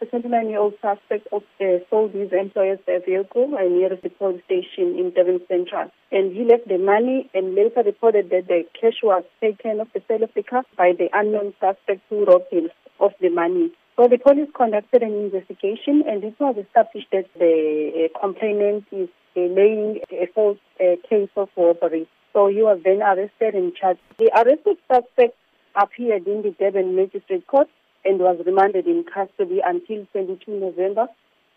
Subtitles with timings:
[0.00, 1.40] The 29-year-old suspect uh,
[1.90, 5.90] sold his employer's vehicle near the police station in Durban Central.
[6.12, 10.02] And he left the money and later reported that the cash was taken off the
[10.06, 13.72] sale of the car by the unknown suspect who robbed him of the money.
[13.96, 19.08] So the police conducted an investigation and it was established that the uh, complainant is
[19.36, 22.06] uh, laying a false uh, case of robbery.
[22.32, 23.98] So he was then arrested and charged.
[24.18, 25.34] The arrested suspect
[25.74, 27.68] appeared in the Durban Magistrate Court
[28.04, 31.06] and was remanded in custody until 22 November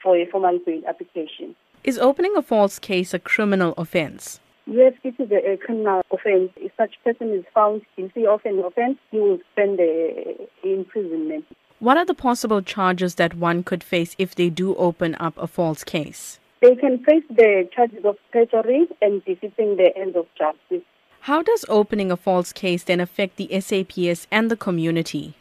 [0.02, 1.56] for a formal bail application.
[1.84, 4.40] Is opening a false case a criminal offense?
[4.68, 6.52] Yes, it is a, a criminal offense.
[6.56, 11.46] If such person is found guilty of an offense, he will spend the uh, imprisonment.
[11.80, 15.48] What are the possible charges that one could face if they do open up a
[15.48, 16.40] false case?
[16.62, 20.86] They can face the charges of perjury and defeating the ends of justice.
[21.22, 25.34] How does opening a false case then affect the SAPS and the community?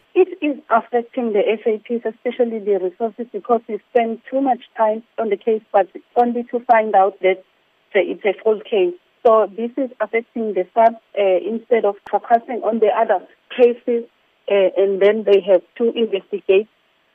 [0.70, 5.62] Affecting the SAPs, especially the resources, because we spend too much time on the case,
[5.73, 7.43] but only to find out that
[7.93, 8.95] it's a false case.
[9.27, 14.04] So this is affecting the staff uh, instead of focusing on the other cases,
[14.51, 16.68] uh, and then they have to investigate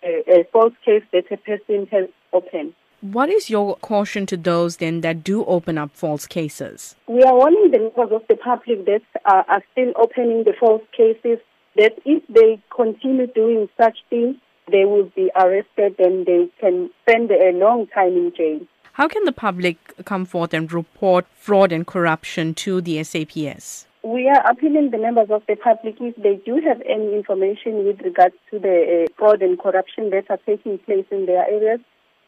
[0.03, 2.73] a, a false case that a person has opened.
[3.01, 6.95] What is your caution to those then that do open up false cases?
[7.07, 10.81] We are warning the members of the public that uh, are still opening the false
[10.95, 11.39] cases
[11.75, 14.35] that if they continue doing such things,
[14.71, 18.59] they will be arrested and they can spend a long time in jail.
[18.93, 23.87] How can the public come forth and report fraud and corruption to the SAPS?
[24.03, 27.99] We are appealing the members of the public if they do have any information with
[28.01, 31.79] regards to the uh, fraud and corruption that are taking place in their areas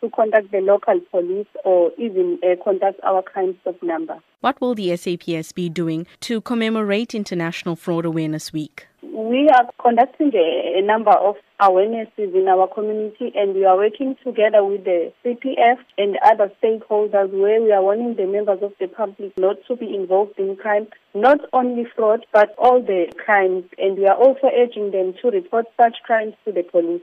[0.01, 4.17] to contact the local police or even uh, contact our crime stop number.
[4.41, 8.87] What will the SAPS be doing to commemorate International Fraud Awareness Week?
[9.17, 14.15] We are conducting a, a, number of awarenesses in our community and we are working
[14.23, 18.85] together with the CPF and other stakeholders where we are warning the members of the
[18.85, 23.97] public not to be involved in crime, not only fraud but all the crimes and
[23.97, 27.01] we are also urging them to report such crimes to the police.